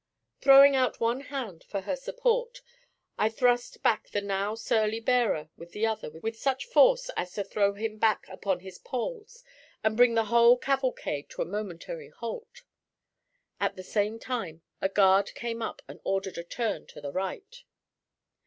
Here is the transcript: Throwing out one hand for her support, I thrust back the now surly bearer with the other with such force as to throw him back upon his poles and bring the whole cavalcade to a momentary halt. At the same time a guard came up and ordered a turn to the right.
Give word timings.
Throwing 0.39 0.75
out 0.75 0.99
one 0.99 1.19
hand 1.21 1.63
for 1.63 1.81
her 1.81 1.95
support, 1.95 2.63
I 3.19 3.29
thrust 3.29 3.83
back 3.83 4.09
the 4.09 4.19
now 4.19 4.55
surly 4.55 4.99
bearer 4.99 5.51
with 5.57 5.73
the 5.73 5.85
other 5.85 6.09
with 6.09 6.39
such 6.39 6.65
force 6.65 7.11
as 7.15 7.31
to 7.33 7.43
throw 7.43 7.73
him 7.75 7.99
back 7.99 8.25
upon 8.27 8.61
his 8.61 8.79
poles 8.79 9.43
and 9.83 9.95
bring 9.95 10.15
the 10.15 10.25
whole 10.25 10.57
cavalcade 10.57 11.29
to 11.29 11.43
a 11.43 11.45
momentary 11.45 12.09
halt. 12.09 12.63
At 13.59 13.75
the 13.75 13.83
same 13.83 14.17
time 14.17 14.63
a 14.81 14.89
guard 14.89 15.35
came 15.35 15.61
up 15.61 15.83
and 15.87 15.99
ordered 16.03 16.39
a 16.39 16.43
turn 16.43 16.87
to 16.87 16.99
the 16.99 17.11
right. 17.11 17.63